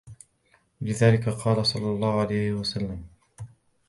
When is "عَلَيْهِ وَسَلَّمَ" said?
2.21-3.05